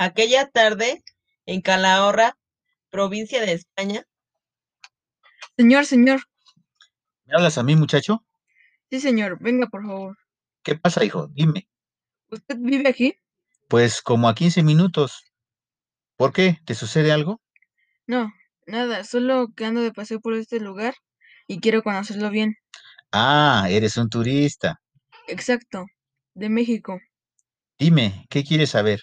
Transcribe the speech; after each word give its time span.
aquella 0.00 0.48
tarde 0.48 1.04
en 1.44 1.60
Calahorra, 1.60 2.38
provincia 2.88 3.42
de 3.42 3.52
España. 3.52 4.02
Señor, 5.58 5.84
señor. 5.84 6.22
¿Me 7.26 7.34
hablas 7.34 7.58
a 7.58 7.62
mí, 7.62 7.76
muchacho? 7.76 8.24
Sí, 8.90 8.98
señor. 8.98 9.38
Venga, 9.40 9.66
por 9.66 9.84
favor. 9.84 10.16
¿Qué 10.62 10.74
pasa, 10.74 11.04
hijo? 11.04 11.28
Dime. 11.28 11.68
¿Usted 12.30 12.56
vive 12.58 12.88
aquí? 12.88 13.14
Pues 13.68 14.00
como 14.00 14.28
a 14.28 14.34
15 14.34 14.62
minutos. 14.62 15.22
¿Por 16.16 16.32
qué? 16.32 16.58
¿Te 16.64 16.74
sucede 16.74 17.12
algo? 17.12 17.42
No, 18.06 18.32
nada. 18.66 19.04
Solo 19.04 19.48
que 19.54 19.66
ando 19.66 19.82
de 19.82 19.92
paseo 19.92 20.18
por 20.20 20.32
este 20.32 20.60
lugar 20.60 20.94
y 21.46 21.60
quiero 21.60 21.82
conocerlo 21.82 22.30
bien. 22.30 22.56
Ah, 23.12 23.66
eres 23.68 23.98
un 23.98 24.08
turista. 24.08 24.80
Exacto. 25.28 25.84
De 26.34 26.48
México. 26.48 26.98
Dime, 27.78 28.26
¿qué 28.30 28.44
quieres 28.44 28.70
saber? 28.70 29.02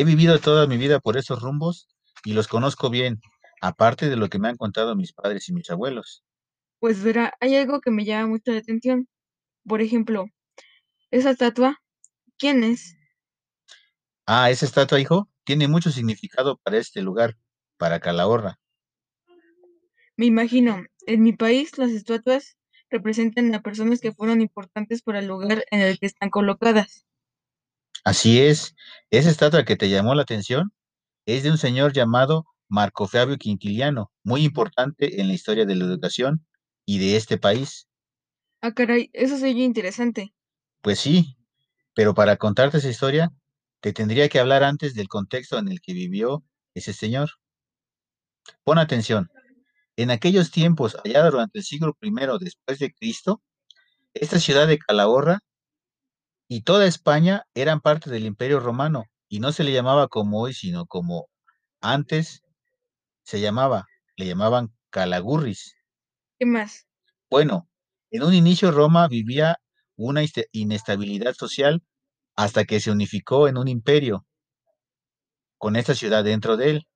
He 0.00 0.04
vivido 0.04 0.38
toda 0.38 0.66
mi 0.66 0.78
vida 0.78 0.98
por 0.98 1.18
esos 1.18 1.42
rumbos 1.42 1.86
y 2.24 2.32
los 2.32 2.48
conozco 2.48 2.88
bien, 2.88 3.20
aparte 3.60 4.08
de 4.08 4.16
lo 4.16 4.30
que 4.30 4.38
me 4.38 4.48
han 4.48 4.56
contado 4.56 4.96
mis 4.96 5.12
padres 5.12 5.46
y 5.50 5.52
mis 5.52 5.68
abuelos. 5.68 6.24
Pues 6.78 7.02
verá, 7.02 7.34
hay 7.38 7.56
algo 7.56 7.82
que 7.82 7.90
me 7.90 8.06
llama 8.06 8.28
mucho 8.28 8.50
la 8.50 8.60
atención. 8.60 9.08
Por 9.68 9.82
ejemplo, 9.82 10.24
esa 11.10 11.32
estatua, 11.32 11.82
¿quién 12.38 12.64
es? 12.64 12.96
Ah, 14.24 14.48
esa 14.48 14.64
estatua, 14.64 14.98
hijo, 14.98 15.28
tiene 15.44 15.68
mucho 15.68 15.90
significado 15.90 16.56
para 16.56 16.78
este 16.78 17.02
lugar, 17.02 17.36
para 17.76 18.00
Calahorra. 18.00 18.58
Me 20.16 20.24
imagino, 20.24 20.82
en 21.06 21.22
mi 21.22 21.34
país 21.34 21.76
las 21.76 21.90
estatuas 21.90 22.56
representan 22.88 23.54
a 23.54 23.60
personas 23.60 24.00
que 24.00 24.12
fueron 24.12 24.40
importantes 24.40 25.02
para 25.02 25.18
el 25.18 25.26
lugar 25.26 25.66
en 25.70 25.80
el 25.80 25.98
que 25.98 26.06
están 26.06 26.30
colocadas. 26.30 27.04
Así 28.04 28.40
es, 28.40 28.74
esa 29.10 29.30
estatua 29.30 29.64
que 29.64 29.76
te 29.76 29.90
llamó 29.90 30.14
la 30.14 30.22
atención 30.22 30.72
es 31.26 31.42
de 31.42 31.50
un 31.50 31.58
señor 31.58 31.92
llamado 31.92 32.46
Marco 32.68 33.06
Fabio 33.06 33.36
Quintiliano, 33.36 34.10
muy 34.22 34.44
importante 34.44 35.20
en 35.20 35.28
la 35.28 35.34
historia 35.34 35.66
de 35.66 35.76
la 35.76 35.84
educación 35.84 36.46
y 36.86 36.98
de 36.98 37.16
este 37.16 37.36
país. 37.36 37.88
Ah, 38.62 38.72
caray, 38.72 39.10
eso 39.12 39.36
se 39.36 39.50
oye 39.50 39.64
interesante. 39.64 40.32
Pues 40.80 41.00
sí, 41.00 41.36
pero 41.94 42.14
para 42.14 42.36
contarte 42.36 42.78
esa 42.78 42.88
historia, 42.88 43.30
te 43.80 43.92
tendría 43.92 44.28
que 44.28 44.38
hablar 44.38 44.62
antes 44.62 44.94
del 44.94 45.08
contexto 45.08 45.58
en 45.58 45.68
el 45.68 45.80
que 45.80 45.92
vivió 45.92 46.44
ese 46.74 46.92
señor. 46.92 47.30
Pon 48.64 48.78
atención. 48.78 49.30
En 49.96 50.10
aquellos 50.10 50.50
tiempos, 50.50 50.96
allá 51.04 51.24
durante 51.28 51.58
el 51.58 51.64
siglo 51.64 51.96
I 52.00 52.10
después 52.40 52.78
de 52.78 52.92
Cristo, 52.92 53.42
esta 54.14 54.38
ciudad 54.38 54.66
de 54.66 54.78
Calahorra 54.78 55.40
y 56.52 56.62
toda 56.62 56.86
España 56.86 57.44
eran 57.54 57.80
parte 57.80 58.10
del 58.10 58.26
Imperio 58.26 58.58
Romano 58.58 59.04
y 59.28 59.38
no 59.38 59.52
se 59.52 59.62
le 59.62 59.72
llamaba 59.72 60.08
como 60.08 60.40
hoy, 60.40 60.52
sino 60.52 60.84
como 60.84 61.28
antes 61.80 62.42
se 63.22 63.40
llamaba, 63.40 63.86
le 64.16 64.26
llamaban 64.26 64.74
Calagurris. 64.90 65.76
¿Qué 66.40 66.46
más? 66.46 66.88
Bueno, 67.30 67.68
en 68.10 68.24
un 68.24 68.34
inicio 68.34 68.72
Roma 68.72 69.06
vivía 69.06 69.60
una 69.94 70.22
inestabilidad 70.50 71.34
social 71.34 71.84
hasta 72.34 72.64
que 72.64 72.80
se 72.80 72.90
unificó 72.90 73.46
en 73.46 73.56
un 73.56 73.68
imperio 73.68 74.26
con 75.56 75.76
esta 75.76 75.94
ciudad 75.94 76.24
dentro 76.24 76.56
de 76.56 76.70
él. 76.70 76.88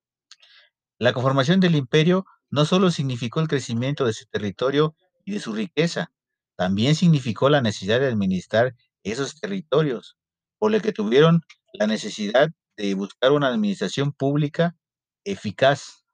La 0.99 1.13
conformación 1.13 1.61
del 1.61 1.77
imperio 1.77 2.27
no 2.51 2.65
solo 2.65 2.91
significó 2.91 3.39
el 3.39 3.47
crecimiento 3.47 4.05
de 4.05 4.15
su 4.15 4.27
territorio 4.27 4.97
y 5.25 5.31
de 5.31 5.39
su 5.39 5.53
riqueza, 5.53 6.11
también 6.57 6.97
significó 6.97 7.49
la 7.51 7.61
necesidad 7.61 8.01
de 8.01 8.09
administrar 8.09 8.75
esos 9.05 9.39
territorios, 9.39 10.17
por 10.59 10.73
lo 10.73 10.81
que 10.81 10.93
tuvieron 10.93 11.43
la 11.73 11.87
necesidad 11.87 12.49
de 12.77 12.95
buscar 12.95 13.33
una 13.33 13.49
administración 13.49 14.13
pública 14.13 14.75
eficaz, 15.25 16.05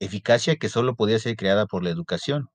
eficacia 0.00 0.56
que 0.56 0.68
solo 0.68 0.96
podía 0.96 1.18
ser 1.18 1.36
creada 1.36 1.66
por 1.66 1.84
la 1.84 1.90
educación. 1.90 2.48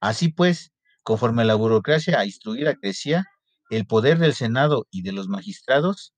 Así 0.00 0.28
pues, 0.28 0.72
conforme 1.02 1.44
la 1.44 1.54
burocracia 1.54 2.24
instruida 2.24 2.74
crecía, 2.74 3.24
el 3.70 3.86
poder 3.86 4.18
del 4.18 4.34
Senado 4.34 4.86
y 4.90 5.02
de 5.02 5.12
los 5.12 5.28
magistrados 5.28 6.14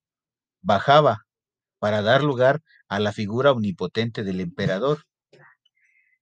bajaba 0.61 1.27
para 1.79 2.03
dar 2.03 2.23
lugar 2.23 2.63
a 2.89 2.99
la 2.99 3.13
figura 3.13 3.53
omnipotente 3.53 4.25
del 4.25 4.41
emperador. 4.41 5.05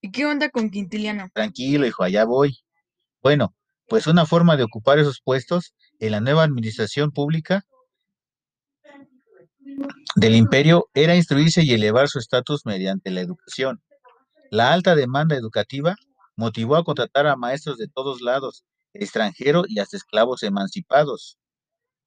¿Y 0.00 0.10
qué 0.10 0.26
onda 0.26 0.50
con 0.50 0.70
Quintiliano? 0.70 1.28
Tranquilo, 1.32 1.86
hijo, 1.86 2.04
allá 2.04 2.24
voy. 2.24 2.58
Bueno, 3.22 3.54
pues 3.88 4.06
una 4.06 4.26
forma 4.26 4.56
de 4.56 4.64
ocupar 4.64 4.98
esos 4.98 5.20
puestos 5.20 5.74
en 6.00 6.12
la 6.12 6.20
nueva 6.20 6.44
administración 6.44 7.10
pública 7.10 7.64
del 10.14 10.34
imperio 10.34 10.88
era 10.94 11.16
instruirse 11.16 11.62
y 11.62 11.72
elevar 11.72 12.08
su 12.08 12.18
estatus 12.18 12.64
mediante 12.64 13.10
la 13.10 13.20
educación. 13.20 13.82
La 14.50 14.72
alta 14.72 14.94
demanda 14.94 15.36
educativa 15.36 15.96
motivó 16.36 16.76
a 16.76 16.84
contratar 16.84 17.26
a 17.26 17.36
maestros 17.36 17.78
de 17.78 17.88
todos 17.88 18.20
lados, 18.20 18.64
extranjeros 18.94 19.66
y 19.68 19.80
hasta 19.80 19.96
esclavos 19.96 20.42
emancipados. 20.42 21.38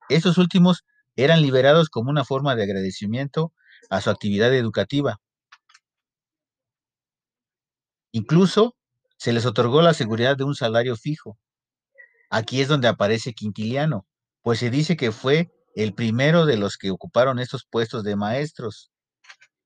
Estos 0.10 0.38
últimos 0.38 0.86
eran 1.16 1.42
liberados 1.42 1.90
como 1.90 2.10
una 2.10 2.26
forma 2.26 2.56
de 2.56 2.64
agradecimiento 2.64 3.54
a 3.90 4.02
su 4.02 4.10
actividad 4.10 4.54
educativa. 4.56 5.20
Incluso 8.12 8.76
se 9.18 9.34
les 9.34 9.46
otorgó 9.46 9.82
la 9.82 9.94
seguridad 9.94 10.38
de 10.38 10.46
un 10.46 10.56
salario 10.56 10.96
fijo. 10.96 11.38
Aquí 12.30 12.62
es 12.62 12.68
donde 12.68 12.88
aparece 12.88 13.34
Quintiliano, 13.34 14.06
pues 14.42 14.60
se 14.60 14.70
dice 14.70 14.96
que 14.96 15.12
fue 15.12 15.52
el 15.76 15.94
primero 15.94 16.46
de 16.46 16.58
los 16.58 16.78
que 16.78 16.92
ocuparon 16.92 17.40
estos 17.40 17.66
puestos 17.70 18.04
de 18.04 18.16
maestros. 18.16 18.92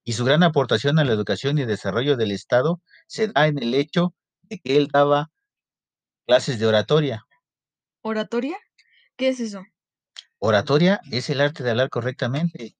Y 0.03 0.13
su 0.13 0.25
gran 0.25 0.43
aportación 0.43 0.99
a 0.99 1.03
la 1.05 1.13
educación 1.13 1.57
y 1.57 1.65
desarrollo 1.65 2.17
del 2.17 2.31
Estado 2.31 2.81
se 3.07 3.27
da 3.29 3.47
en 3.47 3.61
el 3.61 3.73
hecho 3.73 4.13
de 4.43 4.59
que 4.59 4.77
él 4.77 4.89
daba 4.91 5.31
clases 6.25 6.59
de 6.59 6.67
oratoria. 6.67 7.25
¿Oratoria? 8.01 8.57
¿Qué 9.15 9.29
es 9.29 9.39
eso? 9.39 9.63
Oratoria 10.39 10.99
es 11.11 11.29
el 11.29 11.41
arte 11.41 11.63
de 11.63 11.71
hablar 11.71 11.89
correctamente, 11.89 12.75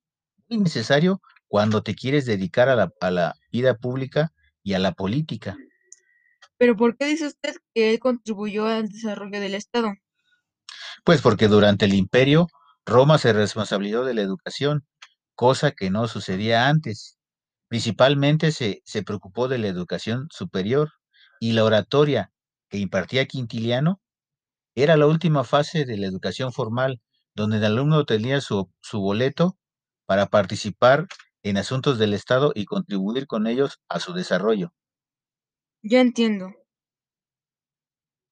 muy 0.49 0.59
necesario 0.59 1.21
cuando 1.47 1.81
te 1.83 1.95
quieres 1.95 2.25
dedicar 2.25 2.67
a 2.67 2.75
la, 2.75 2.91
a 2.99 3.11
la 3.11 3.35
vida 3.51 3.75
pública 3.75 4.33
y 4.63 4.73
a 4.73 4.79
la 4.79 4.93
política. 4.93 5.55
¿Pero 6.63 6.77
por 6.77 6.95
qué 6.95 7.07
dice 7.07 7.27
usted 7.27 7.57
que 7.75 7.91
él 7.91 7.99
contribuyó 7.99 8.67
al 8.67 8.87
desarrollo 8.87 9.41
del 9.41 9.53
Estado? 9.53 9.95
Pues 11.03 11.21
porque 11.21 11.49
durante 11.49 11.83
el 11.83 11.93
imperio 11.93 12.47
Roma 12.85 13.17
se 13.17 13.33
responsabilizó 13.33 14.05
de 14.05 14.13
la 14.13 14.21
educación, 14.21 14.87
cosa 15.35 15.71
que 15.71 15.89
no 15.89 16.07
sucedía 16.07 16.69
antes. 16.69 17.17
Principalmente 17.67 18.53
se, 18.53 18.81
se 18.85 19.03
preocupó 19.03 19.49
de 19.49 19.57
la 19.57 19.67
educación 19.67 20.29
superior 20.31 20.93
y 21.41 21.51
la 21.51 21.65
oratoria 21.65 22.31
que 22.69 22.77
impartía 22.77 23.25
Quintiliano 23.25 23.99
era 24.73 24.95
la 24.95 25.07
última 25.07 25.43
fase 25.43 25.83
de 25.83 25.97
la 25.97 26.07
educación 26.07 26.53
formal, 26.53 27.01
donde 27.35 27.57
el 27.57 27.65
alumno 27.65 28.05
tenía 28.05 28.39
su, 28.39 28.71
su 28.79 29.01
boleto 29.01 29.57
para 30.05 30.27
participar 30.27 31.07
en 31.43 31.57
asuntos 31.57 31.99
del 31.99 32.13
Estado 32.13 32.53
y 32.55 32.63
contribuir 32.63 33.27
con 33.27 33.47
ellos 33.47 33.81
a 33.89 33.99
su 33.99 34.13
desarrollo. 34.13 34.71
Ya 35.83 36.01
entiendo. 36.01 36.53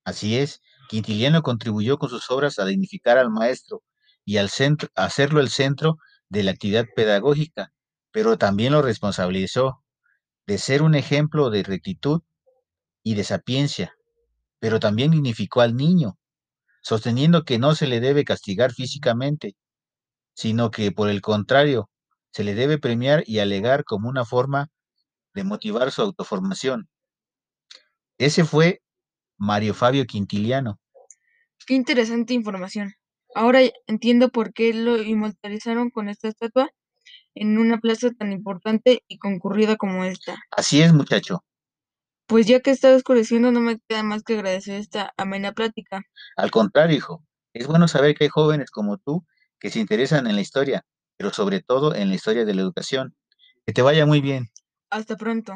Así 0.04 0.38
es, 0.38 0.62
Quintiliano 0.90 1.42
contribuyó 1.42 1.98
con 1.98 2.10
sus 2.10 2.30
obras 2.32 2.60
a 2.60 2.66
dignificar 2.66 3.18
al 3.18 3.30
maestro 3.30 3.84
y 4.26 4.38
al 4.38 4.50
centro, 4.50 4.90
a 4.96 5.06
hacerlo 5.06 5.40
el 5.40 5.50
centro 5.50 5.98
de 6.30 6.44
la 6.44 6.52
actividad 6.52 6.86
pedagógica, 6.96 7.72
pero 8.12 8.38
también 8.38 8.74
lo 8.74 8.82
responsabilizó 8.82 9.84
de 10.48 10.58
ser 10.58 10.82
un 10.84 10.96
ejemplo 10.96 11.50
de 11.50 11.64
rectitud 11.64 12.22
y 13.04 13.16
de 13.16 13.24
sapiencia, 13.24 13.96
pero 14.60 14.80
también 14.80 15.12
dignificó 15.12 15.62
al 15.62 15.76
niño, 15.76 16.18
sosteniendo 16.84 17.44
que 17.44 17.60
no 17.60 17.76
se 17.76 17.88
le 17.88 18.00
debe 18.00 18.26
castigar 18.26 18.74
físicamente, 18.74 19.56
sino 20.36 20.72
que 20.72 20.92
por 20.92 21.10
el 21.10 21.22
contrario, 21.22 21.90
se 22.32 22.44
le 22.44 22.56
debe 22.56 22.80
premiar 22.80 23.24
y 23.28 23.40
alegar 23.40 23.84
como 23.84 24.10
una 24.10 24.26
forma 24.26 24.70
de 25.34 25.44
motivar 25.44 25.92
su 25.92 26.02
autoformación. 26.02 26.90
Ese 28.22 28.46
fue 28.46 28.84
Mario 29.40 29.74
Fabio 29.74 30.06
Quintiliano. 30.06 30.80
Qué 31.66 31.74
interesante 31.74 32.36
información. 32.36 32.94
Ahora 33.34 33.62
entiendo 33.88 34.30
por 34.30 34.54
qué 34.54 34.76
lo 34.76 35.02
inmortalizaron 35.02 35.90
con 35.90 36.08
esta 36.08 36.28
estatua 36.28 36.70
en 37.34 37.58
una 37.58 37.80
plaza 37.80 38.12
tan 38.12 38.32
importante 38.32 39.04
y 39.08 39.18
concurrida 39.18 39.76
como 39.76 40.04
esta. 40.04 40.38
Así 40.52 40.84
es, 40.84 40.94
muchacho. 40.94 41.44
Pues 42.28 42.46
ya 42.46 42.60
que 42.60 42.70
está 42.70 42.94
oscureciendo, 42.96 43.52
no 43.52 43.60
me 43.60 43.80
queda 43.88 44.04
más 44.04 44.22
que 44.22 44.36
agradecer 44.36 44.76
esta 44.76 45.16
amena 45.18 45.54
plática. 45.54 46.04
Al 46.38 46.52
contrario, 46.52 46.98
hijo, 46.98 47.26
es 47.54 47.66
bueno 47.66 47.88
saber 47.88 48.14
que 48.14 48.26
hay 48.26 48.30
jóvenes 48.30 48.70
como 48.70 49.00
tú 49.00 49.26
que 49.60 49.72
se 49.72 49.80
interesan 49.80 50.28
en 50.28 50.36
la 50.36 50.42
historia, 50.42 50.86
pero 51.18 51.34
sobre 51.34 51.62
todo 51.62 51.96
en 51.96 52.10
la 52.10 52.16
historia 52.16 52.46
de 52.46 52.54
la 52.54 52.62
educación. 52.62 53.16
Que 53.66 53.74
te 53.74 53.82
vaya 53.82 54.06
muy 54.06 54.22
bien. 54.22 54.52
Hasta 54.92 55.18
pronto. 55.18 55.56